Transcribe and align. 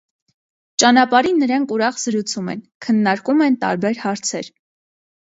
Ճանապարհին 0.83 1.37
նրանք 1.43 1.75
ուրախ 1.77 2.01
զրուցում 2.05 2.51
են, 2.57 2.65
քննարկում 2.89 3.49
են 3.51 3.63
տարբեր 3.67 4.05
հարցեր։ 4.09 4.55